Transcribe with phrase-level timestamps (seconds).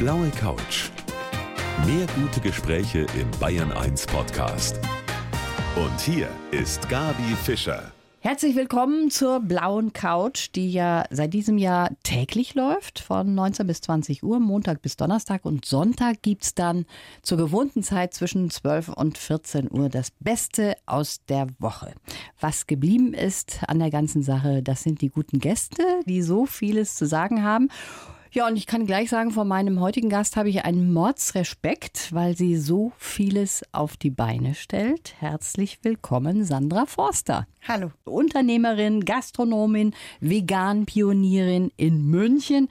[0.00, 0.88] blaue Couch.
[1.84, 4.80] Mehr gute Gespräche im Bayern 1 Podcast.
[5.76, 7.92] Und hier ist Gabi Fischer.
[8.20, 13.82] Herzlich willkommen zur blauen Couch, die ja seit diesem Jahr täglich läuft, von 19 bis
[13.82, 16.86] 20 Uhr, Montag bis Donnerstag und Sonntag gibt es dann
[17.20, 21.92] zur gewohnten Zeit zwischen 12 und 14 Uhr das Beste aus der Woche.
[22.40, 26.94] Was geblieben ist an der ganzen Sache, das sind die guten Gäste, die so vieles
[26.94, 27.68] zu sagen haben.
[28.32, 32.36] Ja, und ich kann gleich sagen, vor meinem heutigen Gast habe ich einen Mordsrespekt, weil
[32.36, 35.14] sie so vieles auf die Beine stellt.
[35.18, 37.48] Herzlich willkommen, Sandra Forster.
[37.66, 37.90] Hallo.
[38.04, 42.68] Unternehmerin, Gastronomin, Vegan-Pionierin in München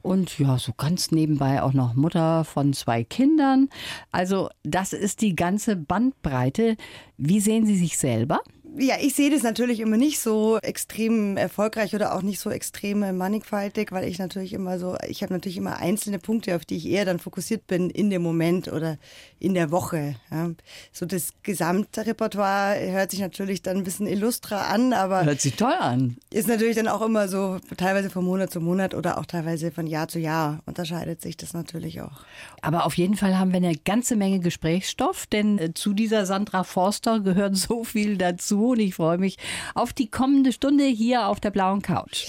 [0.00, 3.68] und ja, so ganz nebenbei auch noch Mutter von zwei Kindern.
[4.12, 6.76] Also, das ist die ganze Bandbreite.
[7.16, 8.42] Wie sehen Sie sich selber?
[8.78, 13.16] Ja, ich sehe das natürlich immer nicht so extrem erfolgreich oder auch nicht so extrem
[13.16, 16.86] mannigfaltig, weil ich natürlich immer so, ich habe natürlich immer einzelne Punkte, auf die ich
[16.86, 18.98] eher dann fokussiert bin in dem Moment oder
[19.38, 20.16] in der Woche.
[20.30, 20.50] Ja.
[20.92, 25.56] So das gesamte Repertoire hört sich natürlich dann ein bisschen illustrer an, aber hört sich
[25.56, 26.16] toll an.
[26.30, 29.86] Ist natürlich dann auch immer so teilweise von Monat zu Monat oder auch teilweise von
[29.86, 32.20] Jahr zu Jahr unterscheidet sich das natürlich auch.
[32.62, 36.62] Aber auf jeden Fall haben wir eine ganze Menge Gesprächsstoff, denn äh, zu dieser Sandra
[36.62, 39.36] Forster gehört so viel dazu und ich freue mich
[39.74, 42.26] auf die kommende Stunde hier auf der blauen Couch.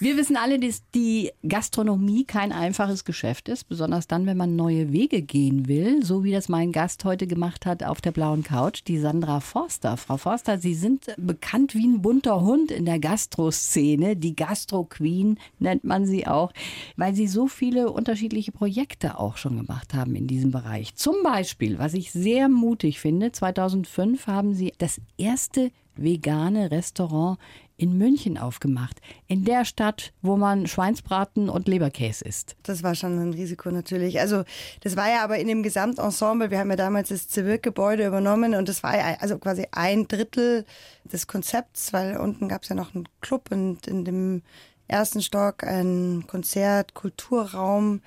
[0.00, 4.92] Wir wissen alle, dass die Gastronomie kein einfaches Geschäft ist, besonders dann, wenn man neue
[4.92, 8.82] Wege gehen will, so wie das mein Gast heute gemacht hat auf der blauen Couch,
[8.86, 9.96] die Sandra Forster.
[9.96, 15.36] Frau Forster, Sie sind bekannt wie ein bunter Hund in der Gastroszene, die Gastro Queen
[15.58, 16.52] nennt man sie auch,
[16.96, 20.94] weil Sie so viele unterschiedliche Projekte auch schon gemacht haben in diesem Bereich.
[20.94, 27.38] Zum Beispiel, was ich sehr mutig finde, 2005 haben Sie das erste vegane Restaurant
[27.78, 29.00] in München aufgemacht.
[29.28, 32.56] In der Stadt, wo man Schweinsbraten und Leberkäse isst.
[32.64, 34.20] Das war schon ein Risiko natürlich.
[34.20, 34.42] Also
[34.82, 38.68] das war ja aber in dem Gesamtensemble, wir haben ja damals das Zivil-Gebäude übernommen und
[38.68, 40.66] das war ja also quasi ein Drittel
[41.04, 44.42] des Konzepts, weil unten gab es ja noch einen Club und in dem
[44.88, 48.00] ersten Stock ein Konzert, Kulturraum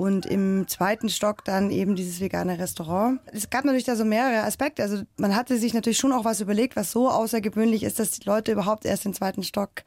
[0.00, 3.20] und im zweiten Stock dann eben dieses vegane Restaurant.
[3.34, 4.82] Es gab natürlich da so mehrere Aspekte.
[4.82, 8.26] Also man hatte sich natürlich schon auch was überlegt, was so außergewöhnlich ist, dass die
[8.26, 9.82] Leute überhaupt erst den zweiten Stock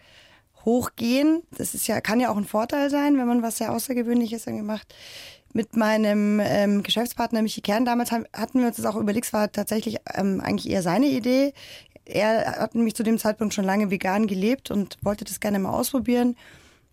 [0.66, 1.42] hochgehen.
[1.58, 4.58] Das ist ja, kann ja auch ein Vorteil sein, wenn man was sehr Außergewöhnliches dann
[4.58, 4.94] gemacht.
[5.52, 9.34] Mit meinem ähm, Geschäftspartner Michi Kern damals haben, hatten wir uns das auch überlegt, es
[9.34, 11.54] war tatsächlich ähm, eigentlich eher seine Idee.
[12.06, 15.72] Er hat nämlich zu dem Zeitpunkt schon lange vegan gelebt und wollte das gerne mal
[15.72, 16.36] ausprobieren.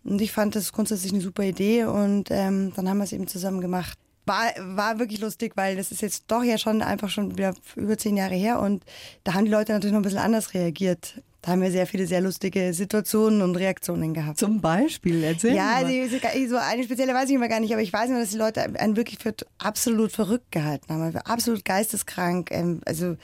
[0.04, 3.28] Und ich fand das grundsätzlich eine super Idee und ähm, dann haben wir es eben
[3.28, 3.98] zusammen gemacht.
[4.26, 7.98] War, war wirklich lustig, weil das ist jetzt doch ja schon einfach schon wieder über
[7.98, 8.84] zehn Jahre her und
[9.24, 11.22] da haben die Leute natürlich noch ein bisschen anders reagiert.
[11.42, 14.38] Da haben wir sehr viele sehr lustige Situationen und Reaktionen gehabt.
[14.38, 17.92] Zum Beispiel, erzähl Ja, die, so eine spezielle weiß ich immer gar nicht, aber ich
[17.92, 22.50] weiß nur, dass die Leute einen wirklich für absolut verrückt gehalten haben, absolut geisteskrank.
[22.50, 23.16] Ähm, also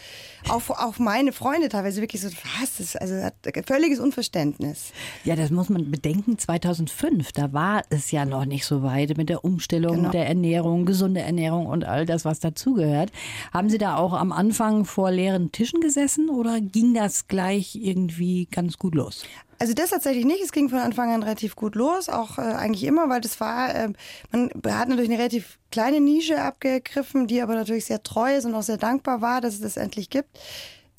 [0.48, 2.28] auch, auch meine Freunde teilweise wirklich so,
[2.58, 3.34] was, das also hat
[3.66, 4.92] völliges Unverständnis.
[5.24, 6.38] Ja, das muss man bedenken.
[6.38, 10.10] 2005, da war es ja noch nicht so weit mit der Umstellung genau.
[10.10, 13.12] der Ernährung, gesunde Ernährung und all das, was dazugehört.
[13.52, 18.05] Haben Sie da auch am Anfang vor leeren Tischen gesessen oder ging das gleich irgendwie
[18.06, 19.24] irgendwie ganz gut los?
[19.58, 20.42] Also das tatsächlich nicht.
[20.42, 23.74] Es ging von Anfang an relativ gut los, auch äh, eigentlich immer, weil das war,
[23.74, 23.88] äh,
[24.32, 28.54] man hat natürlich eine relativ kleine Nische abgegriffen, die aber natürlich sehr treu ist und
[28.54, 30.38] auch sehr dankbar war, dass es das endlich gibt.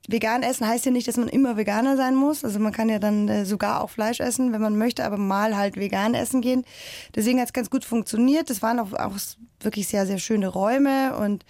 [0.09, 2.46] Vegan essen heißt ja nicht, dass man immer Veganer sein muss.
[2.46, 5.57] Also man kann ja dann äh, sogar auch Fleisch essen, wenn man möchte, aber mal
[5.57, 6.63] halt vegan essen gehen.
[7.13, 8.50] Deswegen hat es ganz gut funktioniert.
[8.50, 9.17] Das waren auch, auch
[9.59, 11.46] wirklich sehr, sehr schöne Räume und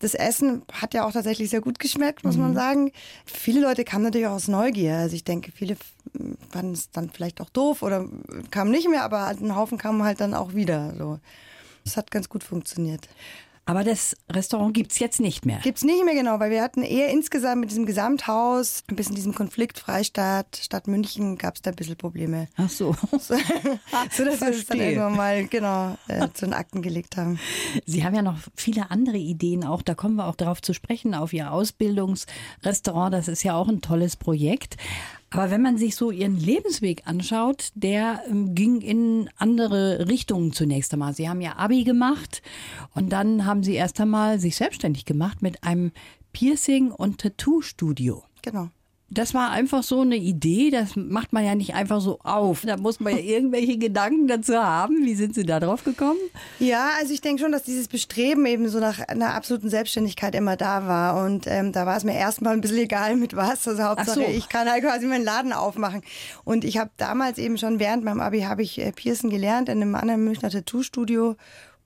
[0.00, 2.42] das Essen hat ja auch tatsächlich sehr gut geschmeckt, muss mhm.
[2.42, 2.92] man sagen.
[3.26, 4.96] Viele Leute kamen natürlich auch aus Neugier.
[4.96, 5.76] Also ich denke, viele
[6.50, 8.08] fanden es dann vielleicht auch doof oder
[8.50, 10.94] kamen nicht mehr, aber ein Haufen kamen halt dann auch wieder.
[10.96, 11.18] So.
[11.84, 13.08] Das hat ganz gut funktioniert.
[13.70, 15.60] Aber das Restaurant gibt es jetzt nicht mehr.
[15.62, 19.14] Gibt es nicht mehr, genau, weil wir hatten eher insgesamt mit diesem Gesamthaus, ein bisschen
[19.14, 22.48] diesem Konflikt Freistaat, Stadt München, gab es da ein bisschen Probleme.
[22.56, 22.96] Ach so.
[23.20, 23.36] So,
[24.10, 27.38] so dass wir es dann irgendwann mal genau äh, zu den Akten gelegt haben.
[27.86, 31.14] Sie haben ja noch viele andere Ideen auch, da kommen wir auch darauf zu sprechen,
[31.14, 33.14] auf Ihr Ausbildungsrestaurant.
[33.14, 34.78] Das ist ja auch ein tolles Projekt.
[35.32, 40.92] Aber wenn man sich so ihren Lebensweg anschaut, der ähm, ging in andere Richtungen zunächst
[40.92, 41.14] einmal.
[41.14, 42.42] Sie haben ja Abi gemacht
[42.94, 45.92] und dann haben sie erst einmal sich selbstständig gemacht mit einem
[46.32, 48.24] Piercing- und Tattoo-Studio.
[48.42, 48.70] Genau.
[49.12, 52.62] Das war einfach so eine Idee, das macht man ja nicht einfach so auf.
[52.64, 55.04] Da muss man ja irgendwelche Gedanken dazu haben.
[55.04, 56.20] Wie sind Sie da drauf gekommen?
[56.60, 60.56] Ja, also ich denke schon, dass dieses Bestreben eben so nach einer absoluten Selbstständigkeit immer
[60.56, 61.24] da war.
[61.24, 63.66] Und ähm, da war es mir erstmal ein bisschen egal mit was.
[63.66, 64.22] Also Hauptsache, so.
[64.22, 66.02] ich kann halt quasi meinen Laden aufmachen.
[66.44, 69.82] Und ich habe damals eben schon während meinem Abi habe ich äh, Piercen gelernt in
[69.82, 71.36] einem anderen Münchner Tattoo-Studio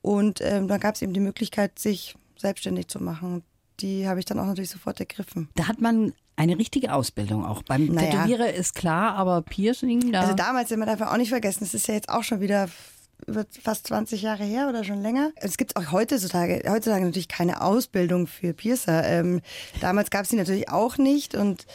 [0.01, 3.41] Und ähm, dann gab es eben die Möglichkeit, sich selbstständig zu machen.
[3.79, 5.49] Die habe ich dann auch natürlich sofort ergriffen.
[5.55, 7.63] Da hat man eine richtige Ausbildung auch.
[7.63, 8.11] Beim Naja.
[8.11, 10.21] Tätowierer ist klar, aber Piercing, da.
[10.21, 12.67] Also damals, man darf auch nicht vergessen, das ist ja jetzt auch schon wieder
[13.27, 15.31] über fast 20 Jahre her oder schon länger.
[15.37, 19.05] Es gibt auch heutzutage, heutzutage natürlich keine Ausbildung für Piercer.
[19.05, 19.41] Ähm,
[19.81, 21.65] damals gab es die natürlich auch nicht und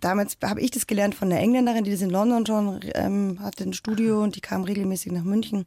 [0.00, 3.64] damals habe ich das gelernt von einer Engländerin, die das in London schon ähm, hatte,
[3.64, 5.60] ein Studio und die kam regelmäßig nach München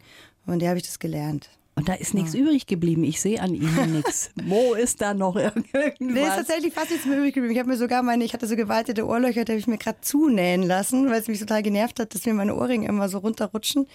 [0.46, 1.50] und von der habe ich das gelernt.
[1.76, 3.04] Und da ist nichts übrig geblieben.
[3.04, 4.32] Ich sehe an Ihnen nichts.
[4.44, 5.94] Wo ist da noch irgendwas?
[6.00, 7.54] Nee, ist tatsächlich fast nichts mehr übrig geblieben.
[7.54, 10.00] Ich habe mir sogar meine, ich hatte so gewaltete Ohrlöcher, die habe ich mir gerade
[10.02, 13.84] zunähen lassen, weil es mich total genervt hat, dass mir meine Ohrringe immer so runterrutschen.
[13.84, 13.90] Und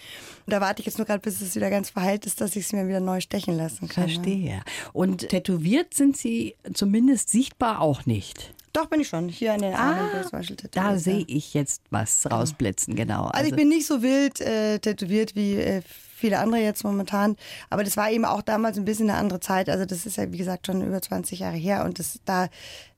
[0.46, 2.76] da warte ich jetzt nur gerade, bis es wieder ganz verheilt ist, dass ich sie
[2.76, 4.04] mir wieder neu stechen lassen kann.
[4.04, 4.62] Verstehe.
[4.92, 8.54] Und tätowiert sind Sie zumindest sichtbar auch nicht.
[8.72, 9.28] Doch, bin ich schon.
[9.28, 10.98] Hier an den Armen zum Beispiel tätowiert, Da ja.
[10.98, 13.26] sehe ich jetzt was rausblitzen, genau.
[13.26, 15.82] Also ich bin nicht so wild äh, tätowiert wie äh,
[16.18, 17.36] viele andere jetzt momentan.
[17.70, 19.68] Aber das war eben auch damals ein bisschen eine andere Zeit.
[19.68, 21.84] Also das ist ja, wie gesagt, schon über 20 Jahre her.
[21.84, 22.48] Und das da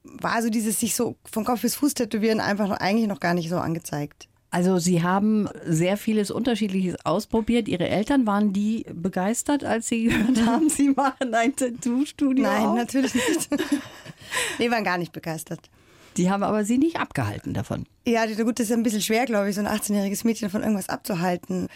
[0.02, 3.34] war so dieses sich so von Kopf bis Fuß tätowieren einfach noch, eigentlich noch gar
[3.34, 4.28] nicht so angezeigt.
[4.52, 7.68] Also Sie haben sehr vieles Unterschiedliches ausprobiert.
[7.68, 12.76] Ihre Eltern waren die begeistert, als Sie gehört haben, Sie machen ein Tattoo-Studio Nein, auf?
[12.76, 13.48] natürlich nicht.
[14.58, 15.70] nee, waren gar nicht begeistert.
[16.16, 17.86] Die haben aber Sie nicht abgehalten davon.
[18.06, 20.88] Ja, gut, das ist ein bisschen schwer, glaube ich, so ein 18-jähriges Mädchen von irgendwas
[20.88, 21.68] abzuhalten.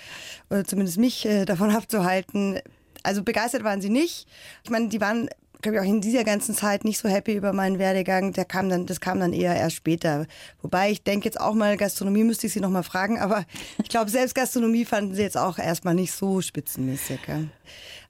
[0.50, 2.58] Oder zumindest mich äh, davon abzuhalten.
[3.02, 4.26] Also begeistert waren sie nicht.
[4.64, 5.28] Ich meine, die waren,
[5.64, 8.32] glaube ich, auch in dieser ganzen Zeit nicht so happy über meinen Werdegang.
[8.32, 10.26] Der kam dann, das kam dann eher erst später.
[10.62, 13.44] Wobei ich denke jetzt auch mal, Gastronomie müsste ich sie noch mal fragen, aber
[13.82, 17.18] ich glaube, selbst Gastronomie fanden sie jetzt auch erstmal nicht so spitzenmäßig.
[17.26, 17.40] Ja.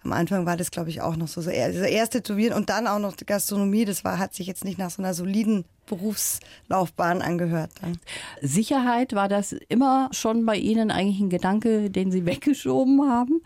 [0.03, 1.41] Am Anfang war das, glaube ich, auch noch so.
[1.41, 3.87] so also erst Tätowieren und dann auch noch die Gastronomie.
[3.87, 7.71] Das war, hat sich jetzt nicht nach so einer soliden Berufslaufbahn angehört.
[7.81, 7.99] Dann.
[8.43, 13.41] Sicherheit, war das immer schon bei Ihnen eigentlich ein Gedanke, den Sie weggeschoben haben?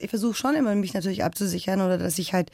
[0.00, 2.50] ich versuche schon immer, mich natürlich abzusichern oder dass ich halt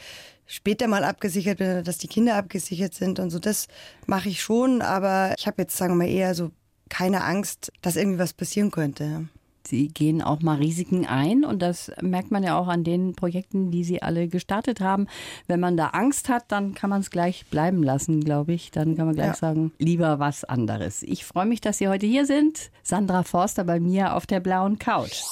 [0.47, 3.39] später mal abgesichert bin, dass die Kinder abgesichert sind und so.
[3.39, 3.69] Das
[4.07, 6.51] mache ich schon, aber ich habe jetzt, sagen wir mal, eher so
[6.89, 9.29] keine Angst, dass irgendwie was passieren könnte.
[9.67, 13.73] Sie gehen auch mal Risiken ein und das merkt man ja auch an den Projekten,
[13.73, 15.09] die Sie alle gestartet haben.
[15.49, 18.71] Wenn man da Angst hat, dann kann man es gleich bleiben lassen, glaube ich.
[18.71, 19.35] Dann kann man gleich Ja.
[19.35, 21.03] sagen, lieber was anderes.
[21.03, 22.71] Ich freue mich, dass Sie heute hier sind.
[22.85, 25.23] Sandra Forster bei mir auf der blauen Couch.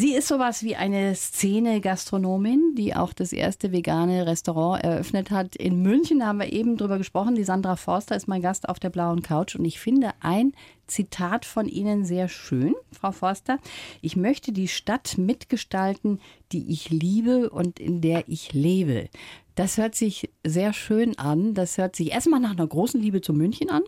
[0.00, 5.56] Sie ist sowas wie eine Szene-Gastronomin, die auch das erste vegane Restaurant eröffnet hat.
[5.56, 7.34] In München haben wir eben drüber gesprochen.
[7.34, 10.54] Die Sandra Forster ist mein Gast auf der blauen Couch und ich finde ein
[10.90, 13.58] Zitat von Ihnen sehr schön, Frau Forster.
[14.02, 16.20] Ich möchte die Stadt mitgestalten,
[16.52, 19.08] die ich liebe und in der ich lebe.
[19.54, 21.52] Das hört sich sehr schön an.
[21.54, 23.82] Das hört sich erstmal nach einer großen Liebe zu München an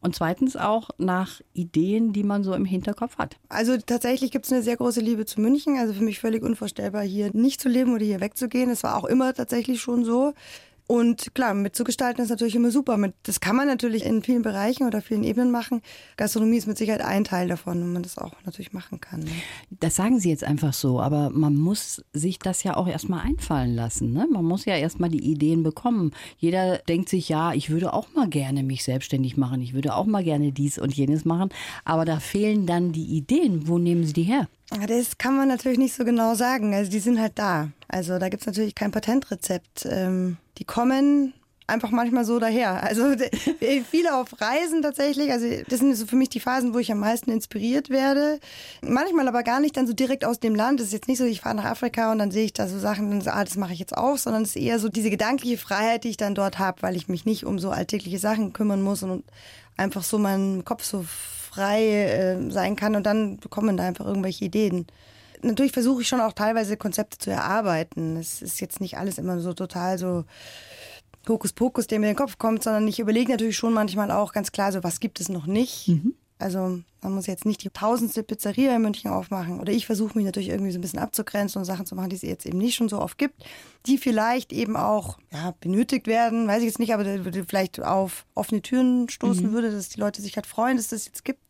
[0.00, 3.36] und zweitens auch nach Ideen, die man so im Hinterkopf hat.
[3.48, 5.76] Also tatsächlich gibt es eine sehr große Liebe zu München.
[5.76, 8.70] Also für mich völlig unvorstellbar, hier nicht zu leben oder hier wegzugehen.
[8.70, 10.34] Es war auch immer tatsächlich schon so.
[10.88, 12.98] Und klar, mitzugestalten ist natürlich immer super.
[13.24, 15.82] Das kann man natürlich in vielen Bereichen oder vielen Ebenen machen.
[16.16, 19.20] Gastronomie ist mit Sicherheit ein Teil davon, wenn man das auch natürlich machen kann.
[19.20, 19.30] Ne?
[19.68, 23.74] Das sagen Sie jetzt einfach so, aber man muss sich das ja auch erstmal einfallen
[23.74, 24.14] lassen.
[24.14, 24.26] Ne?
[24.32, 26.12] Man muss ja erstmal die Ideen bekommen.
[26.38, 30.06] Jeder denkt sich, ja, ich würde auch mal gerne mich selbstständig machen, ich würde auch
[30.06, 31.50] mal gerne dies und jenes machen,
[31.84, 33.68] aber da fehlen dann die Ideen.
[33.68, 34.48] Wo nehmen Sie die her?
[34.72, 36.74] Ja, Das kann man natürlich nicht so genau sagen.
[36.74, 37.70] Also die sind halt da.
[37.88, 39.86] Also da gibt's natürlich kein Patentrezept.
[39.90, 41.32] Ähm, die kommen
[41.68, 42.82] einfach manchmal so daher.
[42.82, 43.14] Also
[43.90, 45.30] viele auf Reisen tatsächlich.
[45.30, 48.40] Also das sind so für mich die Phasen, wo ich am meisten inspiriert werde.
[48.82, 50.80] Manchmal aber gar nicht dann so direkt aus dem Land.
[50.80, 52.78] Es ist jetzt nicht so, ich fahre nach Afrika und dann sehe ich da so
[52.78, 55.10] Sachen und so, ah, das mache ich jetzt auch, sondern es ist eher so diese
[55.10, 58.52] gedankliche Freiheit, die ich dann dort habe, weil ich mich nicht um so alltägliche Sachen
[58.54, 59.24] kümmern muss und
[59.76, 61.04] einfach so meinen Kopf so
[61.50, 64.86] frei äh, sein kann und dann bekommen da einfach irgendwelche Ideen.
[65.42, 68.16] Natürlich versuche ich schon auch teilweise Konzepte zu erarbeiten.
[68.16, 70.24] Es ist jetzt nicht alles immer so total so
[71.28, 74.52] Hokuspokus, der mir in den Kopf kommt, sondern ich überlege natürlich schon manchmal auch ganz
[74.52, 75.88] klar, so was gibt es noch nicht.
[76.38, 79.60] Also man muss jetzt nicht die tausendste Pizzeria in München aufmachen.
[79.60, 82.16] Oder ich versuche mich natürlich irgendwie so ein bisschen abzugrenzen und Sachen zu machen, die
[82.16, 83.44] es jetzt eben nicht schon so oft gibt,
[83.86, 87.04] die vielleicht eben auch ja, benötigt werden, weiß ich jetzt nicht, aber
[87.46, 91.24] vielleicht auf offene Türen stoßen würde, dass die Leute sich halt freuen, dass das jetzt
[91.24, 91.40] gibt.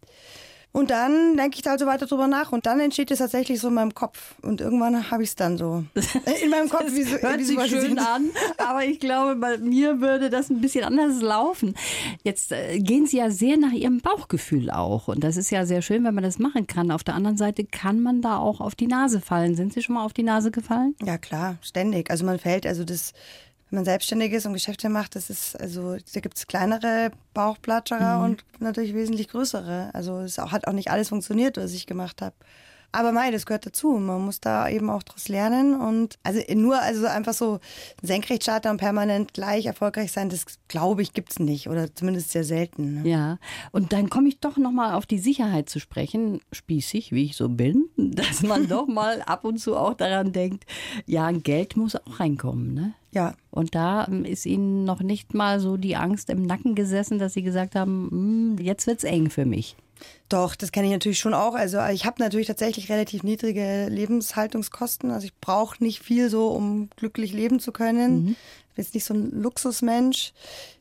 [0.71, 3.69] Und dann denke ich da also weiter drüber nach und dann entsteht es tatsächlich so
[3.69, 4.35] in meinem Kopf.
[4.43, 5.85] Und irgendwann habe ich es dann so
[6.43, 6.93] in meinem Kopf.
[6.93, 10.61] Wie so, Hört wie sich schön an, aber ich glaube, bei mir würde das ein
[10.61, 11.75] bisschen anders laufen.
[12.23, 15.09] Jetzt äh, gehen Sie ja sehr nach Ihrem Bauchgefühl auch.
[15.09, 16.91] Und das ist ja sehr schön, wenn man das machen kann.
[16.91, 19.57] Auf der anderen Seite kann man da auch auf die Nase fallen.
[19.57, 20.95] Sind Sie schon mal auf die Nase gefallen?
[21.03, 22.11] Ja, klar, ständig.
[22.11, 23.15] Also man fällt, also das,
[23.71, 28.23] wenn man selbstständig ist und Geschäfte macht, das ist, also da gibt es kleinere Bauchplatscherer
[28.25, 29.91] und natürlich wesentlich größere.
[29.93, 32.35] Also es hat auch nicht alles funktioniert, was ich gemacht habe.
[32.91, 33.91] Aber mei, das gehört dazu.
[33.99, 37.61] Man muss da eben auch draus lernen und also nur also einfach so
[38.01, 43.03] Senkrechtstarter und permanent gleich erfolgreich sein, das glaube ich gibt's nicht oder zumindest sehr selten.
[43.03, 43.09] Ne?
[43.11, 43.39] Ja,
[43.73, 47.37] und dann komme ich doch noch mal auf die Sicherheit zu sprechen, spießig wie ich
[47.37, 50.65] so bin, dass man doch mal ab und zu auch daran denkt,
[51.05, 52.95] ja, Geld muss auch reinkommen, ne?
[53.13, 53.35] Ja.
[53.51, 57.35] Und da ähm, ist Ihnen noch nicht mal so die Angst im Nacken gesessen, dass
[57.35, 59.77] Sie gesagt haben, hm, jetzt wird's eng für mich.
[60.29, 61.55] Doch, das kenne ich natürlich schon auch.
[61.55, 65.11] Also ich habe natürlich tatsächlich relativ niedrige Lebenshaltungskosten.
[65.11, 68.25] Also ich brauche nicht viel so, um glücklich leben zu können.
[68.25, 68.37] Mhm.
[68.69, 70.33] Ich bin jetzt nicht so ein Luxusmensch.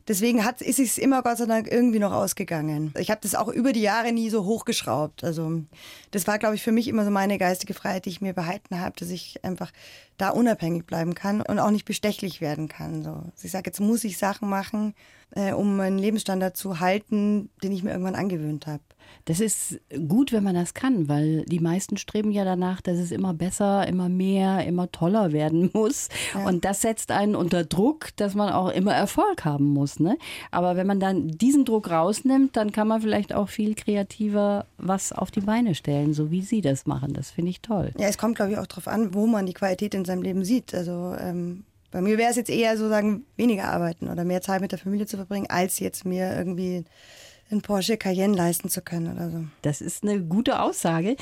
[0.08, 2.94] Deswegen hat, ist es immer Gott sei Dank irgendwie noch ausgegangen.
[2.98, 5.22] Ich habe das auch über die Jahre nie so hochgeschraubt.
[5.22, 5.62] Also
[6.10, 8.80] das war, glaube ich, für mich immer so meine geistige Freiheit, die ich mir behalten
[8.80, 9.70] habe, dass ich einfach
[10.16, 13.02] da unabhängig bleiben kann und auch nicht bestechlich werden kann.
[13.02, 13.10] So.
[13.10, 14.94] Also ich sage, jetzt muss ich Sachen machen,
[15.30, 18.82] äh, um meinen Lebensstandard zu halten, den ich mir irgendwann angewöhnt habe.
[19.24, 23.10] Das ist gut, wenn man das kann, weil die meisten streben ja danach, dass es
[23.10, 26.08] immer besser, immer mehr, immer toller werden muss.
[26.34, 26.46] Ja.
[26.46, 29.97] Und das setzt einen unter Druck, dass man auch immer Erfolg haben muss.
[30.00, 30.18] Ne?
[30.50, 35.12] Aber wenn man dann diesen Druck rausnimmt, dann kann man vielleicht auch viel kreativer was
[35.12, 37.12] auf die Beine stellen, so wie Sie das machen.
[37.12, 37.92] Das finde ich toll.
[37.98, 40.44] Ja, es kommt, glaube ich, auch darauf an, wo man die Qualität in seinem Leben
[40.44, 40.74] sieht.
[40.74, 44.60] Also ähm, bei mir wäre es jetzt eher so sagen, weniger arbeiten oder mehr Zeit
[44.60, 46.84] mit der Familie zu verbringen, als jetzt mir irgendwie
[47.50, 49.44] einen Porsche Cayenne leisten zu können oder so.
[49.62, 51.16] Das ist eine gute Aussage.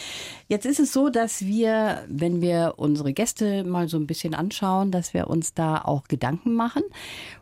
[0.48, 4.90] Jetzt ist es so, dass wir, wenn wir unsere Gäste mal so ein bisschen anschauen,
[4.90, 6.82] dass wir uns da auch Gedanken machen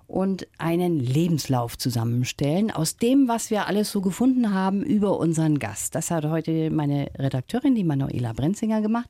[0.07, 5.95] und einen Lebenslauf zusammenstellen aus dem, was wir alles so gefunden haben über unseren Gast.
[5.95, 9.09] Das hat heute meine Redakteurin, die Manuela Brenzinger, gemacht.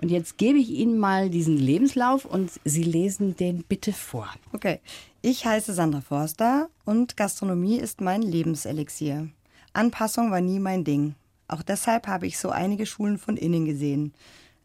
[0.00, 4.28] Und jetzt gebe ich Ihnen mal diesen Lebenslauf und Sie lesen den bitte vor.
[4.52, 4.80] Okay.
[5.26, 9.30] Ich heiße Sandra Forster und Gastronomie ist mein Lebenselixier.
[9.72, 11.14] Anpassung war nie mein Ding.
[11.48, 14.12] Auch deshalb habe ich so einige Schulen von innen gesehen.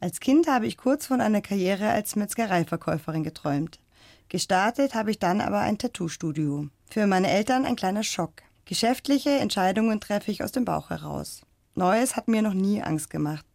[0.01, 3.79] Als Kind habe ich kurz von einer Karriere als Metzgereiverkäuferin geträumt.
[4.27, 6.67] Gestartet habe ich dann aber ein Tattoo-Studio.
[6.89, 8.33] Für meine Eltern ein kleiner Schock.
[8.65, 11.43] Geschäftliche Entscheidungen treffe ich aus dem Bauch heraus.
[11.75, 13.45] Neues hat mir noch nie Angst gemacht.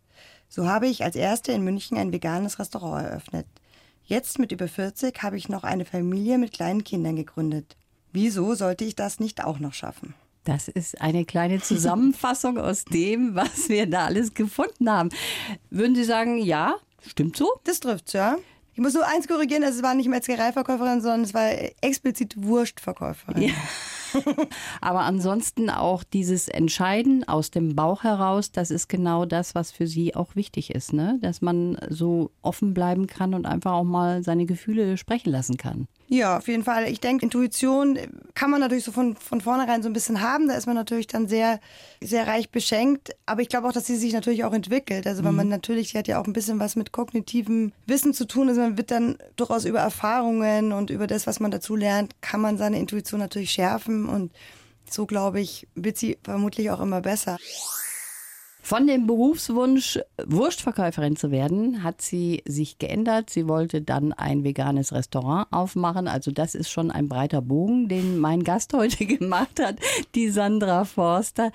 [0.49, 3.47] So habe ich als erste in München ein veganes Restaurant eröffnet.
[4.07, 7.77] Jetzt mit über 40 habe ich noch eine Familie mit kleinen Kindern gegründet.
[8.13, 10.15] Wieso sollte ich das nicht auch noch schaffen?
[10.45, 15.09] Das ist eine kleine Zusammenfassung aus dem, was wir da alles gefunden haben.
[15.71, 17.51] Würden Sie sagen, ja, stimmt so?
[17.65, 18.37] Das trifft ja.
[18.75, 23.45] Ich muss nur eins korrigieren, es war nicht Metzgereiverkäuferin, sondern es war explizit Wurstverkäuferin.
[23.45, 23.55] Ja.
[24.81, 29.87] Aber ansonsten auch dieses Entscheiden aus dem Bauch heraus, das ist genau das, was für
[29.87, 31.19] Sie auch wichtig ist, ne?
[31.23, 35.89] Dass man so offen bleiben kann und einfach auch mal seine Gefühle sprechen lassen kann.
[36.09, 36.89] Ja, auf jeden Fall.
[36.91, 37.99] Ich denke, Intuition
[38.35, 40.49] kann man natürlich so von, von vornherein so ein bisschen haben.
[40.49, 41.61] Da ist man natürlich dann sehr,
[42.03, 43.17] sehr reich beschenkt.
[43.25, 45.07] Aber ich glaube auch, dass sie sich natürlich auch entwickelt.
[45.07, 45.39] Also, weil mhm.
[45.39, 48.49] man natürlich, die hat ja auch ein bisschen was mit kognitivem Wissen zu tun.
[48.49, 52.41] Also, man wird dann durchaus über Erfahrungen und über das, was man dazu lernt, kann
[52.41, 54.07] man seine Intuition natürlich schärfen.
[54.07, 54.31] Und
[54.89, 57.39] so, glaube ich, wird sie vermutlich auch immer besser.
[58.65, 63.29] Von dem Berufswunsch, Wurstverkäuferin zu werden, hat sie sich geändert.
[63.29, 66.09] Sie wollte dann ein veganes Restaurant aufmachen.
[66.09, 69.77] Also das ist schon ein breiter Bogen, den mein Gast heute gemacht hat,
[70.15, 71.53] die Sandra Forster.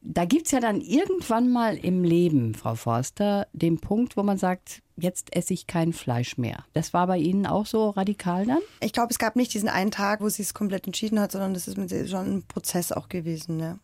[0.00, 4.80] Da gibt's ja dann irgendwann mal im Leben, Frau Forster, den Punkt, wo man sagt,
[4.96, 6.64] jetzt esse ich kein Fleisch mehr.
[6.72, 8.62] Das war bei Ihnen auch so radikal dann?
[8.80, 11.52] Ich glaube, es gab nicht diesen einen Tag, wo sie es komplett entschieden hat, sondern
[11.52, 13.60] das ist schon ein Prozess auch gewesen.
[13.60, 13.78] Ja.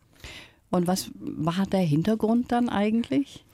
[0.73, 3.45] Und was war der Hintergrund dann eigentlich?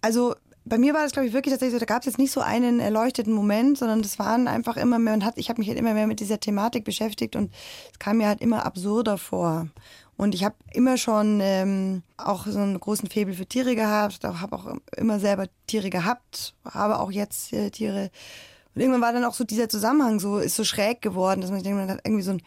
[0.00, 2.32] Also bei mir war das, glaube ich, wirklich tatsächlich so, da gab es jetzt nicht
[2.32, 5.68] so einen erleuchteten Moment, sondern das waren einfach immer mehr, und hat, ich habe mich
[5.68, 7.52] halt immer mehr mit dieser Thematik beschäftigt und
[7.92, 9.68] es kam mir halt immer absurder vor.
[10.16, 14.56] Und ich habe immer schon ähm, auch so einen großen Faible für Tiere gehabt, habe
[14.56, 18.10] auch immer selber Tiere gehabt, habe auch jetzt äh, Tiere.
[18.74, 21.58] Und irgendwann war dann auch so dieser Zusammenhang so, ist so schräg geworden, dass man
[21.58, 22.42] sich denkt, man hat irgendwie so ein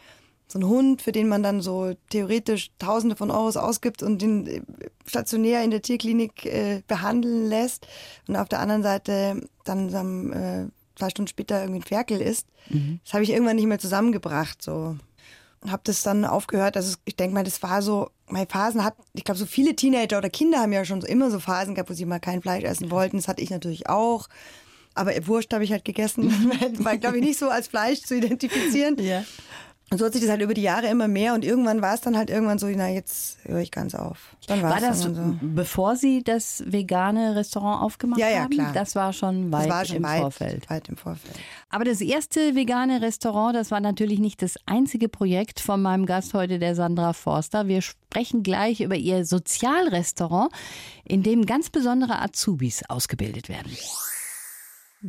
[0.46, 4.46] so ein Hund, für den man dann so theoretisch Tausende von Euros ausgibt und den
[4.46, 4.62] äh,
[5.06, 7.86] stationär in der Tierklinik äh, behandeln lässt
[8.28, 12.46] und auf der anderen Seite dann ähm, äh, zwei Stunden später irgendwie ein Ferkel ist.
[12.68, 13.00] Mhm.
[13.04, 14.96] Das habe ich irgendwann nicht mehr zusammengebracht so
[15.64, 16.76] und habe das dann aufgehört.
[16.76, 20.18] Also ich denke mal, das war so, meine Phasen hat, ich glaube, so viele Teenager
[20.18, 22.64] oder Kinder haben ja schon so immer so Phasen gehabt, wo sie mal kein Fleisch
[22.64, 23.16] essen wollten.
[23.16, 24.28] Das hatte ich natürlich auch.
[24.94, 26.30] Aber Wurst habe ich halt gegessen,
[26.78, 28.96] weil, glaube ich, nicht so als Fleisch zu identifizieren.
[29.02, 29.24] Ja.
[29.94, 32.00] Und so hat sich das halt über die Jahre immer mehr und irgendwann war es
[32.00, 34.34] dann halt irgendwann so, na jetzt höre ich ganz auf.
[34.48, 35.46] Dann War das, dann so.
[35.54, 38.50] bevor Sie das vegane Restaurant aufgemacht Ja, ja, haben?
[38.50, 38.72] klar.
[38.74, 40.68] Das war schon weit Das war schon im weit, Vorfeld.
[40.70, 41.34] weit im Vorfeld.
[41.70, 46.34] Aber das erste vegane Restaurant, das war natürlich nicht das einzige Projekt von meinem Gast
[46.34, 47.68] heute, der Sandra Forster.
[47.68, 50.52] Wir sprechen gleich über ihr Sozialrestaurant,
[51.04, 53.70] in dem ganz besondere Azubis ausgebildet werden.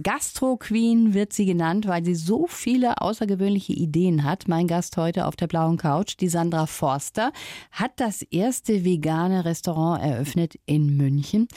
[0.04, 4.50] Gastro Queen wird sie genannt, weil sie so viele außergewöhnliche Ideen hat.
[4.50, 7.32] Mein Gast heute auf der blauen Couch, die Sandra Forster,
[7.72, 11.48] hat das erste vegane Restaurant eröffnet in München.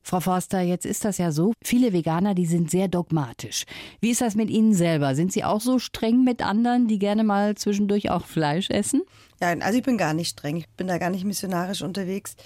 [0.00, 3.66] Frau Forster, jetzt ist das ja so, viele Veganer, die sind sehr dogmatisch.
[4.00, 5.14] Wie ist das mit Ihnen selber?
[5.14, 9.02] Sind Sie auch so streng mit anderen, die gerne mal zwischendurch auch Fleisch essen?
[9.40, 10.56] Ja, also ich bin gar nicht streng.
[10.56, 12.36] Ich bin da gar nicht missionarisch unterwegs.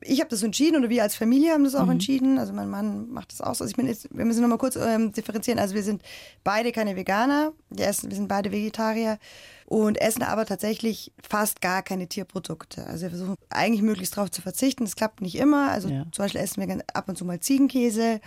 [0.00, 2.38] Ich habe das entschieden oder wir als Familie haben das auch entschieden.
[2.38, 3.64] Also mein Mann macht das auch so.
[3.64, 5.58] Also ich bin jetzt, wir müssen noch mal kurz ähm, differenzieren.
[5.58, 6.02] Also wir sind
[6.44, 7.52] beide keine Veganer.
[7.70, 9.18] Wir, essen, wir sind beide Vegetarier
[9.66, 12.86] und essen aber tatsächlich fast gar keine Tierprodukte.
[12.86, 14.84] Also wir versuchen eigentlich möglichst darauf zu verzichten.
[14.84, 15.70] Das klappt nicht immer.
[15.70, 16.04] Also Ja.
[16.12, 18.20] zum Beispiel essen wir ab und zu mal Ziegenkäse.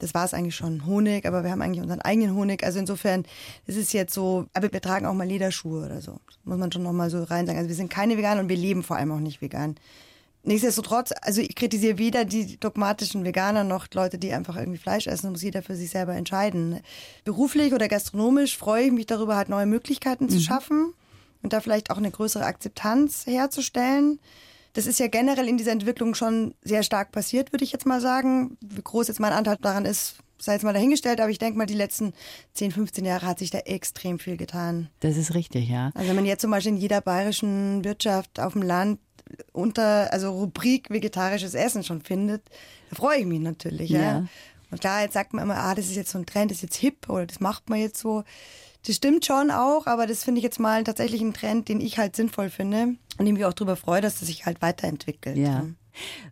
[0.00, 2.62] Das war es eigentlich schon, Honig, aber wir haben eigentlich unseren eigenen Honig.
[2.62, 3.24] Also insofern,
[3.66, 6.20] es ist jetzt so, aber wir tragen auch mal Lederschuhe oder so.
[6.28, 7.58] Das muss man schon noch mal so rein sagen.
[7.58, 9.74] Also wir sind keine Veganer und wir leben vor allem auch nicht vegan.
[10.44, 15.26] Nichtsdestotrotz, also ich kritisiere weder die dogmatischen Veganer noch Leute, die einfach irgendwie Fleisch essen.
[15.26, 16.80] Das muss jeder für sich selber entscheiden.
[17.24, 20.94] Beruflich oder gastronomisch freue ich mich darüber, halt neue Möglichkeiten zu schaffen
[21.42, 24.20] und da vielleicht auch eine größere Akzeptanz herzustellen.
[24.74, 28.00] Das ist ja generell in dieser Entwicklung schon sehr stark passiert, würde ich jetzt mal
[28.00, 28.56] sagen.
[28.60, 31.66] Wie groß jetzt mein Anteil daran ist, sei jetzt mal dahingestellt, aber ich denke mal,
[31.66, 32.12] die letzten
[32.54, 34.88] 10, 15 Jahre hat sich da extrem viel getan.
[35.00, 35.90] Das ist richtig, ja.
[35.94, 39.00] Also wenn man jetzt zum Beispiel in jeder bayerischen Wirtschaft auf dem Land
[39.52, 42.42] unter, also Rubrik vegetarisches Essen schon findet,
[42.90, 43.90] da freue ich mich natürlich.
[43.90, 44.00] Ja.
[44.00, 44.26] Ja.
[44.70, 46.62] Und klar, jetzt sagt man immer, ah, das ist jetzt so ein Trend, das ist
[46.62, 48.24] jetzt hip oder das macht man jetzt so.
[48.86, 51.98] Das stimmt schon auch, aber das finde ich jetzt mal tatsächlich ein Trend, den ich
[51.98, 55.36] halt sinnvoll finde und dem ich auch darüber freue, dass das sich halt weiterentwickelt.
[55.36, 55.66] Ja.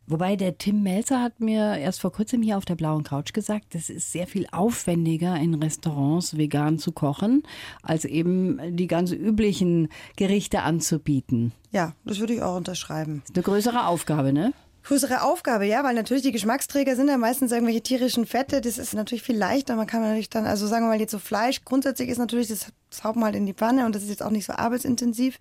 [0.06, 3.74] Wobei der Tim Melzer hat mir erst vor kurzem hier auf der blauen Couch gesagt,
[3.74, 7.42] es ist sehr viel aufwendiger in Restaurants vegan zu kochen,
[7.82, 11.52] als eben die ganz üblichen Gerichte anzubieten.
[11.72, 13.22] Ja, das würde ich auch unterschreiben.
[13.24, 14.52] Ist eine größere Aufgabe, ne?
[14.86, 18.60] Größere Aufgabe, ja, weil natürlich die Geschmacksträger sind ja meistens irgendwelche tierischen Fette.
[18.60, 19.74] Das ist natürlich viel leichter.
[19.74, 22.66] Man kann natürlich dann, also sagen wir mal jetzt so Fleisch, grundsätzlich ist natürlich, das,
[22.88, 25.38] das haut man halt in die Pfanne und das ist jetzt auch nicht so arbeitsintensiv.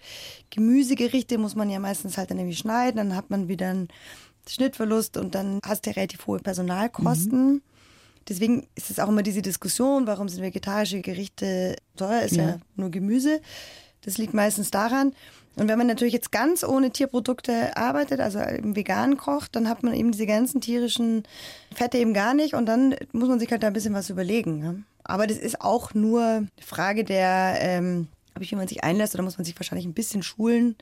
[0.49, 3.87] Gemüsegerichte muss man ja meistens halt dann irgendwie schneiden, dann hat man wieder einen
[4.49, 7.61] Schnittverlust und dann hast du ja relativ hohe Personalkosten.
[8.27, 12.57] Deswegen ist es auch immer diese Diskussion, warum sind vegetarische Gerichte teuer, ist ja, Ja.
[12.75, 13.41] nur Gemüse.
[14.01, 15.13] Das liegt meistens daran.
[15.55, 19.83] Und wenn man natürlich jetzt ganz ohne Tierprodukte arbeitet, also im vegan kocht, dann hat
[19.83, 21.23] man eben diese ganzen tierischen
[21.73, 24.63] Fette eben gar nicht und dann muss man sich halt da ein bisschen was überlegen.
[24.63, 24.75] Ja.
[25.03, 29.37] Aber das ist auch nur eine Frage der, ähm, wie man sich einlässt oder muss
[29.37, 30.75] man sich wahrscheinlich ein bisschen schulen.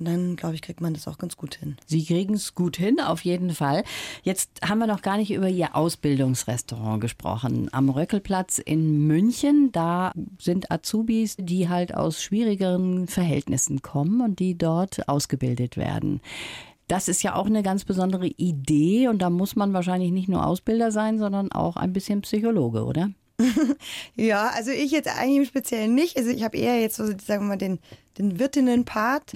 [0.00, 1.76] Und dann, glaube ich, kriegt man das auch ganz gut hin.
[1.86, 3.84] Sie kriegen es gut hin, auf jeden Fall.
[4.22, 7.68] Jetzt haben wir noch gar nicht über Ihr Ausbildungsrestaurant gesprochen.
[7.72, 14.56] Am Röckelplatz in München, da sind Azubis, die halt aus schwierigeren Verhältnissen kommen und die
[14.56, 16.22] dort ausgebildet werden.
[16.88, 20.46] Das ist ja auch eine ganz besondere Idee und da muss man wahrscheinlich nicht nur
[20.46, 23.10] Ausbilder sein, sondern auch ein bisschen Psychologe, oder?
[24.16, 26.16] Ja, also ich jetzt eigentlich im Speziellen nicht.
[26.16, 27.78] Also ich habe eher jetzt so, sagen wir mal, den,
[28.18, 29.32] den Wirtinnen-Part.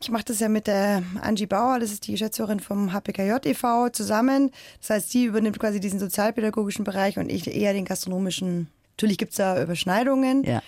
[0.00, 3.88] Ich mache das ja mit der Angie Bauer, das ist die Geschäftsführerin vom HPKJ e.V.
[3.88, 4.50] zusammen.
[4.80, 8.68] Das heißt, sie übernimmt quasi diesen sozialpädagogischen Bereich und ich eher den gastronomischen.
[8.92, 10.62] Natürlich gibt's da Überschneidungen, Ja.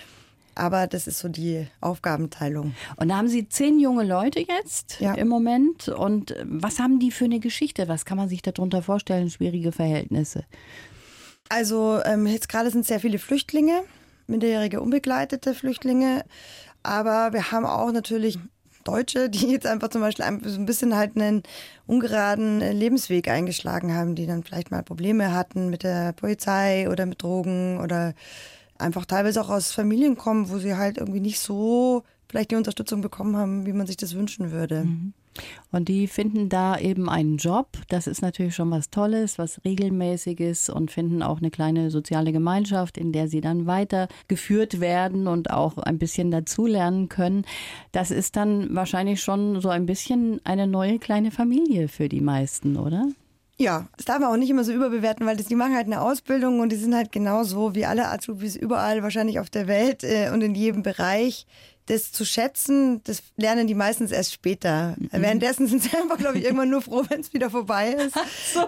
[0.54, 2.74] aber das ist so die Aufgabenteilung.
[2.96, 5.12] Und da haben Sie zehn junge Leute jetzt Ja.
[5.14, 5.88] im Moment.
[5.88, 7.86] Und was haben die für eine Geschichte?
[7.86, 9.28] Was kann man sich darunter vorstellen?
[9.30, 10.44] Schwierige Verhältnisse.
[11.50, 13.82] Also ähm, jetzt gerade sind sehr viele Flüchtlinge,
[14.26, 16.24] minderjährige unbegleitete Flüchtlinge,
[16.82, 18.38] aber wir haben auch natürlich
[18.90, 21.42] Deutsche, die jetzt einfach zum Beispiel ein- so ein bisschen halt einen
[21.86, 27.06] ungeraden äh, Lebensweg eingeschlagen haben, die dann vielleicht mal Probleme hatten mit der Polizei oder
[27.06, 28.14] mit Drogen oder
[28.78, 33.00] einfach teilweise auch aus Familien kommen, wo sie halt irgendwie nicht so vielleicht die Unterstützung
[33.00, 34.86] bekommen haben, wie man sich das wünschen würde.
[35.70, 37.68] Und die finden da eben einen Job.
[37.88, 42.98] Das ist natürlich schon was Tolles, was Regelmäßiges und finden auch eine kleine soziale Gemeinschaft,
[42.98, 47.44] in der sie dann weitergeführt werden und auch ein bisschen dazulernen können.
[47.92, 52.76] Das ist dann wahrscheinlich schon so ein bisschen eine neue kleine Familie für die meisten,
[52.76, 53.06] oder?
[53.60, 56.00] Ja, das darf man auch nicht immer so überbewerten, weil das, die machen halt eine
[56.00, 60.30] Ausbildung und die sind halt genauso wie alle Azubis überall wahrscheinlich auf der Welt äh,
[60.32, 61.44] und in jedem Bereich.
[61.88, 64.94] Das zu schätzen, das lernen die meistens erst später.
[65.10, 68.14] Währenddessen sind sie einfach, glaube ich, irgendwann nur froh, wenn es wieder vorbei ist.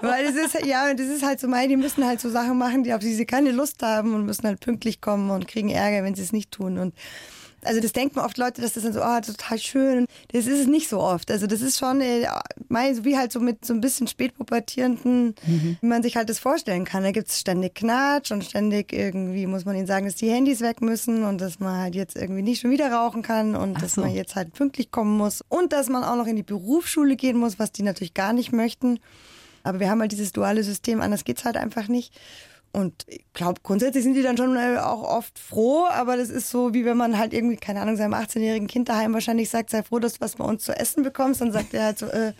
[0.03, 2.83] Weil das ist, ja, das ist halt so, mei, die müssen halt so Sachen machen,
[2.83, 6.03] die auf die sie keine Lust haben und müssen halt pünktlich kommen und kriegen Ärger,
[6.03, 6.79] wenn sie es nicht tun.
[6.79, 6.95] Und
[7.65, 10.07] Also das denken oft Leute, dass das dann so, oh, total schön.
[10.33, 11.31] Das ist es nicht so oft.
[11.31, 12.27] Also das ist schon äh,
[12.69, 15.77] wie halt so mit so ein bisschen spätpubertierenden, mhm.
[15.81, 17.03] wie man sich halt das vorstellen kann.
[17.03, 20.61] Da gibt es ständig Knatsch und ständig irgendwie muss man ihnen sagen, dass die Handys
[20.61, 23.81] weg müssen und dass man halt jetzt irgendwie nicht schon wieder rauchen kann und Ach
[23.83, 24.01] dass so.
[24.01, 27.37] man jetzt halt pünktlich kommen muss und dass man auch noch in die Berufsschule gehen
[27.37, 28.99] muss, was die natürlich gar nicht möchten.
[29.63, 32.15] Aber wir haben halt dieses duale System, anders geht's halt einfach nicht.
[32.73, 36.51] Und ich glaube, grundsätzlich sind die dann schon äh, auch oft froh, aber das ist
[36.51, 39.83] so, wie wenn man halt irgendwie, keine Ahnung, seinem 18-jährigen Kind daheim wahrscheinlich sagt, sei
[39.83, 41.41] froh, dass du was bei uns zu essen bekommst.
[41.41, 42.33] Dann sagt er halt so, äh,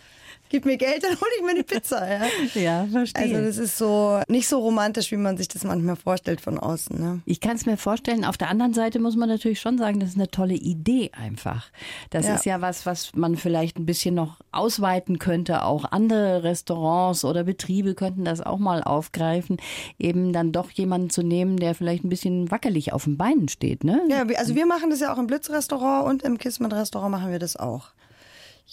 [0.51, 2.07] gib mir Geld, dann hole ich mir eine Pizza.
[2.07, 2.21] Ja?
[2.61, 3.23] ja, verstehe.
[3.23, 6.99] Also das ist so nicht so romantisch, wie man sich das manchmal vorstellt von außen.
[6.99, 7.21] Ne?
[7.25, 8.25] Ich kann es mir vorstellen.
[8.25, 11.69] Auf der anderen Seite muss man natürlich schon sagen, das ist eine tolle Idee einfach.
[12.09, 12.35] Das ja.
[12.35, 15.63] ist ja was, was man vielleicht ein bisschen noch ausweiten könnte.
[15.63, 19.57] Auch andere Restaurants oder Betriebe könnten das auch mal aufgreifen,
[19.97, 23.83] eben dann doch jemanden zu nehmen, der vielleicht ein bisschen wackelig auf den Beinen steht.
[23.83, 24.01] Ne?
[24.09, 27.55] Ja, also wir machen das ja auch im Blitzrestaurant und im Kismet-Restaurant machen wir das
[27.55, 27.91] auch.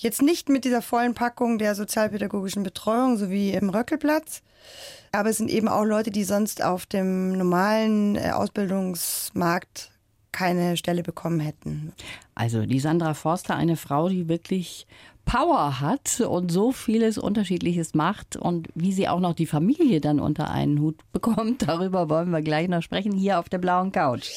[0.01, 4.43] Jetzt nicht mit dieser vollen Packung der sozialpädagogischen Betreuung, so wie im Röckelplatz.
[5.11, 9.91] Aber es sind eben auch Leute, die sonst auf dem normalen äh, Ausbildungsmarkt
[10.31, 11.93] keine Stelle bekommen hätten.
[12.37, 14.87] Also die Sandra Forster, eine Frau, die wirklich
[15.25, 20.21] Power hat und so vieles Unterschiedliches macht und wie sie auch noch die Familie dann
[20.21, 24.31] unter einen Hut bekommt, darüber wollen wir gleich noch sprechen, hier auf der blauen Couch.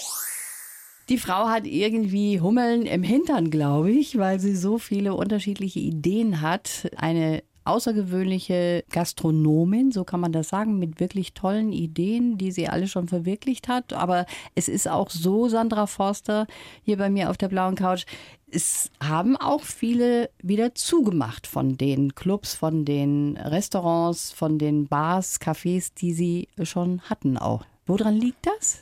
[1.12, 6.40] Die Frau hat irgendwie Hummeln im Hintern, glaube ich, weil sie so viele unterschiedliche Ideen
[6.40, 6.90] hat.
[6.96, 12.88] Eine außergewöhnliche Gastronomin, so kann man das sagen, mit wirklich tollen Ideen, die sie alle
[12.88, 13.92] schon verwirklicht hat.
[13.92, 16.48] Aber es ist auch so, Sandra Forster,
[16.84, 18.06] hier bei mir auf der blauen Couch,
[18.50, 25.42] es haben auch viele wieder zugemacht von den Clubs, von den Restaurants, von den Bars,
[25.42, 27.66] Cafés, die sie schon hatten auch.
[27.86, 28.82] Woran liegt das?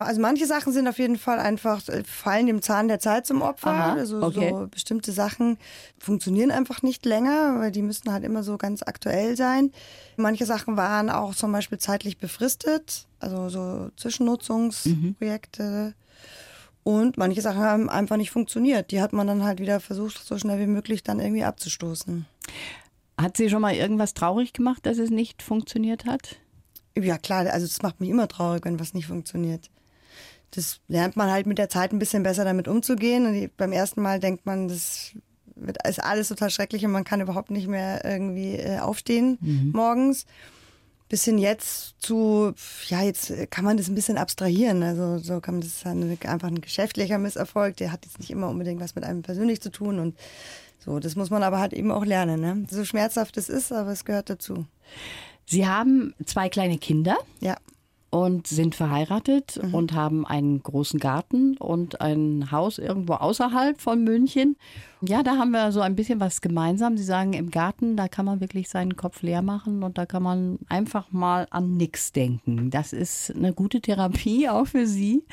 [0.00, 3.42] Also manche Sachen sind auf jeden Fall einfach, äh, fallen dem Zahn der Zeit zum
[3.42, 3.70] Opfer.
[3.70, 4.50] Aha, also okay.
[4.50, 5.58] so bestimmte Sachen
[5.98, 9.72] funktionieren einfach nicht länger, weil die müssen halt immer so ganz aktuell sein.
[10.16, 15.62] Manche Sachen waren auch zum Beispiel zeitlich befristet, also so Zwischennutzungsprojekte.
[15.64, 15.94] Mhm.
[16.84, 18.92] Und manche Sachen haben einfach nicht funktioniert.
[18.92, 22.24] Die hat man dann halt wieder versucht, so schnell wie möglich dann irgendwie abzustoßen.
[23.20, 26.36] Hat sie schon mal irgendwas traurig gemacht, dass es nicht funktioniert hat?
[26.96, 29.70] Ja klar, also es macht mich immer traurig, wenn was nicht funktioniert
[30.52, 33.26] das lernt man halt mit der Zeit ein bisschen besser damit umzugehen.
[33.26, 35.12] Und beim ersten Mal denkt man, das
[35.86, 39.72] ist alles total schrecklich und man kann überhaupt nicht mehr irgendwie äh, aufstehen mhm.
[39.74, 40.26] morgens.
[41.08, 42.52] Bis hin jetzt zu,
[42.88, 44.82] ja, jetzt kann man das ein bisschen abstrahieren.
[44.82, 48.50] Also so kann man das eine, einfach ein geschäftlicher Misserfolg, der hat jetzt nicht immer
[48.50, 50.18] unbedingt was mit einem persönlich zu tun und
[50.84, 52.40] so, das muss man aber halt eben auch lernen.
[52.40, 52.66] Ne?
[52.70, 54.66] So schmerzhaft es ist, aber es gehört dazu.
[55.46, 57.16] Sie haben zwei kleine Kinder.
[57.40, 57.56] Ja
[58.10, 59.74] und sind verheiratet mhm.
[59.74, 64.56] und haben einen großen Garten und ein Haus irgendwo außerhalb von München.
[65.02, 66.96] Ja, da haben wir so ein bisschen was gemeinsam.
[66.96, 70.22] Sie sagen, im Garten, da kann man wirklich seinen Kopf leer machen und da kann
[70.22, 72.70] man einfach mal an nichts denken.
[72.70, 75.24] Das ist eine gute Therapie auch für Sie.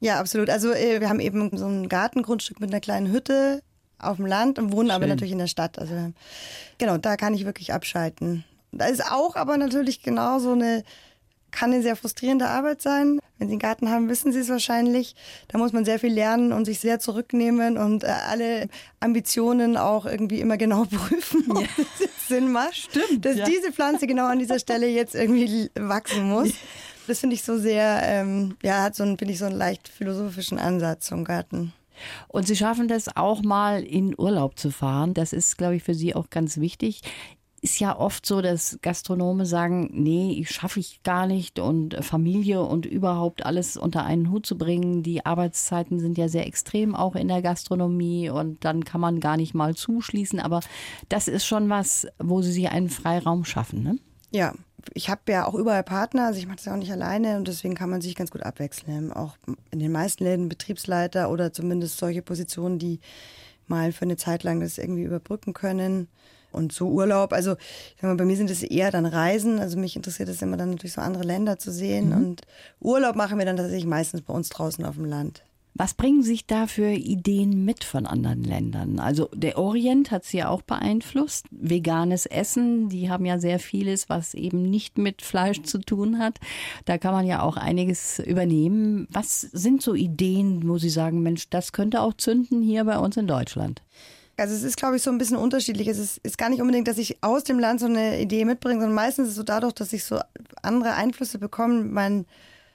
[0.00, 0.50] Ja, absolut.
[0.50, 3.62] Also äh, wir haben eben so ein Gartengrundstück mit einer kleinen Hütte
[3.98, 4.96] auf dem Land und wohnen Schön.
[4.96, 5.78] aber natürlich in der Stadt.
[5.78, 5.94] Also
[6.78, 8.44] genau, da kann ich wirklich abschalten.
[8.72, 10.84] Da ist auch aber natürlich genau so eine
[11.50, 13.20] kann eine sehr frustrierende Arbeit sein.
[13.38, 15.14] Wenn Sie einen Garten haben, wissen Sie es wahrscheinlich.
[15.48, 18.68] Da muss man sehr viel lernen und sich sehr zurücknehmen und äh, alle
[19.00, 21.84] Ambitionen auch irgendwie immer genau prüfen, ob ja.
[21.98, 22.76] das Sinn macht.
[22.76, 23.24] Stimmt.
[23.24, 23.44] Dass ja.
[23.44, 26.50] diese Pflanze genau an dieser Stelle jetzt irgendwie wachsen muss.
[27.06, 29.88] Das finde ich so sehr, ähm, ja, hat so einen, finde ich so einen leicht
[29.88, 31.72] philosophischen Ansatz zum Garten.
[32.28, 35.12] Und Sie schaffen das auch mal in Urlaub zu fahren.
[35.14, 37.02] Das ist, glaube ich, für Sie auch ganz wichtig
[37.62, 42.62] ist ja oft so, dass Gastronome sagen, nee, ich schaffe ich gar nicht und Familie
[42.62, 45.02] und überhaupt alles unter einen Hut zu bringen.
[45.02, 49.36] Die Arbeitszeiten sind ja sehr extrem auch in der Gastronomie und dann kann man gar
[49.36, 50.40] nicht mal zuschließen.
[50.40, 50.60] Aber
[51.08, 53.98] das ist schon was, wo sie sich einen Freiraum schaffen, ne?
[54.32, 54.54] Ja,
[54.94, 57.48] ich habe ja auch überall Partner, also ich mache das ja auch nicht alleine und
[57.48, 59.12] deswegen kann man sich ganz gut abwechseln.
[59.12, 59.36] Auch
[59.70, 63.00] in den meisten Läden Betriebsleiter oder zumindest solche Positionen, die
[63.66, 66.08] mal für eine Zeit lang das irgendwie überbrücken können.
[66.52, 69.58] Und so Urlaub, also ich sag mal, bei mir sind es eher dann Reisen.
[69.58, 72.08] Also mich interessiert es immer dann natürlich so andere Länder zu sehen.
[72.08, 72.16] Mhm.
[72.16, 72.42] Und
[72.80, 75.42] Urlaub machen wir dann tatsächlich meistens bei uns draußen auf dem Land.
[75.74, 78.98] Was bringen sich da für Ideen mit von anderen Ländern?
[78.98, 81.46] Also der Orient hat sie ja auch beeinflusst.
[81.50, 86.38] Veganes Essen, die haben ja sehr vieles, was eben nicht mit Fleisch zu tun hat.
[86.86, 89.06] Da kann man ja auch einiges übernehmen.
[89.10, 93.16] Was sind so Ideen, wo Sie sagen, Mensch, das könnte auch zünden hier bei uns
[93.16, 93.80] in Deutschland?
[94.40, 95.86] Also es ist, glaube ich, so ein bisschen unterschiedlich.
[95.86, 98.80] Es ist, ist, gar nicht unbedingt, dass ich aus dem Land so eine Idee mitbringe,
[98.80, 100.18] sondern meistens ist es so dadurch, dass ich so
[100.62, 102.24] andere Einflüsse bekomme, mein,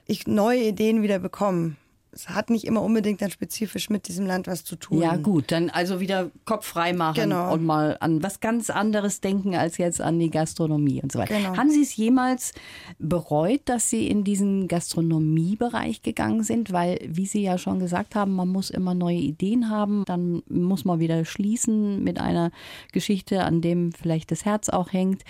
[0.06, 1.76] ich neue Ideen wieder bekomme.
[2.16, 5.02] Es hat nicht immer unbedingt dann spezifisch mit diesem Land was zu tun.
[5.02, 7.52] Ja, gut, dann also wieder Kopf frei machen Genau.
[7.52, 11.36] und mal an was ganz anderes denken als jetzt an die Gastronomie und so weiter.
[11.36, 11.56] Genau.
[11.56, 12.52] Haben Sie es jemals
[12.98, 16.72] bereut, dass Sie in diesen Gastronomiebereich gegangen sind?
[16.72, 20.84] Weil, wie Sie ja schon gesagt haben, man muss immer neue Ideen haben, dann muss
[20.84, 22.50] man wieder schließen mit einer
[22.92, 25.22] Geschichte, an dem vielleicht das Herz auch hängt.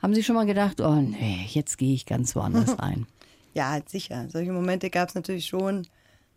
[0.00, 3.06] Haben Sie schon mal gedacht, oh nee, jetzt gehe ich ganz woanders rein?
[3.54, 4.26] Ja, sicher.
[4.28, 5.86] Solche Momente gab es natürlich schon.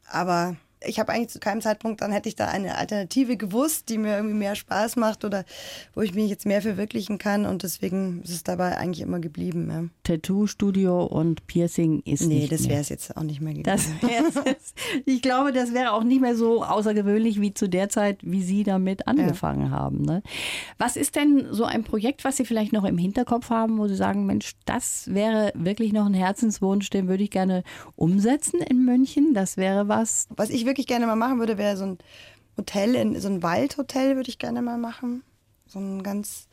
[0.08, 3.98] Aber ich habe eigentlich zu keinem Zeitpunkt, dann hätte ich da eine Alternative gewusst, die
[3.98, 5.45] mir irgendwie mehr Spaß macht oder
[5.93, 7.45] wo ich mich jetzt mehr verwirklichen kann.
[7.45, 9.69] Und deswegen ist es dabei eigentlich immer geblieben.
[9.69, 9.84] Ja.
[10.04, 14.00] Tattoo-Studio und Piercing ist Nee, nicht das wäre es jetzt auch nicht mehr gewesen.
[15.06, 18.63] Ich glaube, das wäre auch nicht mehr so außergewöhnlich wie zu der Zeit, wie Sie
[18.63, 20.02] damit angefangen haben.
[20.02, 20.21] Ne?
[20.78, 23.95] Was ist denn so ein Projekt, was Sie vielleicht noch im Hinterkopf haben, wo Sie
[23.95, 27.63] sagen, Mensch, das wäre wirklich noch ein Herzenswunsch, den würde ich gerne
[27.95, 29.34] umsetzen in München.
[29.34, 30.28] Das wäre was.
[30.36, 31.98] Was ich wirklich gerne mal machen würde, wäre so ein
[32.58, 35.24] Hotel, in, so ein Waldhotel würde ich gerne mal machen.
[35.68, 36.48] So ein ganz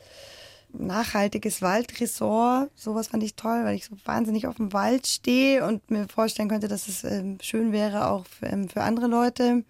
[0.73, 2.71] nachhaltiges Waldresort.
[2.75, 6.49] Sowas fand ich toll, weil ich so wahnsinnig auf dem Wald stehe und mir vorstellen
[6.49, 9.63] könnte, dass es ähm, schön wäre auch für, ähm, für andere Leute.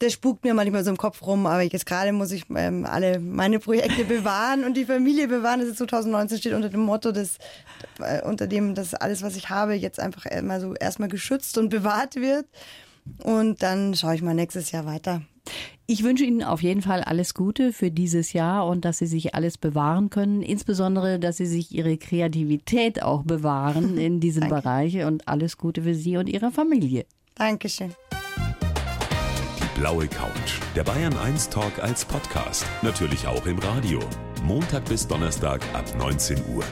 [0.00, 3.20] Das spukt mir manchmal so im Kopf rum, aber jetzt gerade muss ich ähm, alle
[3.20, 5.60] meine Projekte bewahren und die Familie bewahren.
[5.60, 7.38] Das ist 2019 steht unter dem Motto, dass
[8.00, 11.68] äh, unter dem, dass alles, was ich habe, jetzt einfach immer so erstmal geschützt und
[11.70, 12.46] bewahrt wird.
[13.22, 15.22] Und dann schaue ich mal nächstes Jahr weiter.
[15.86, 19.34] Ich wünsche Ihnen auf jeden Fall alles Gute für dieses Jahr und dass Sie sich
[19.34, 20.40] alles bewahren können.
[20.40, 24.48] Insbesondere, dass Sie sich Ihre Kreativität auch bewahren in diesem.
[24.48, 27.06] Bereich und alles Gute für Sie und Ihre Familie.
[27.34, 27.94] Dankeschön.
[29.58, 30.60] Die blaue Couch.
[30.74, 32.64] Der Bayern 1 Talk als Podcast.
[32.82, 34.00] Natürlich auch im Radio.
[34.42, 36.64] Montag bis Donnerstag ab 19 Uhr.